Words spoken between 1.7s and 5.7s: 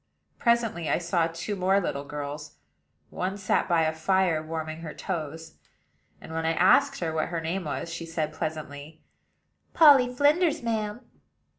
little girls: one sat by a fire warming her toes;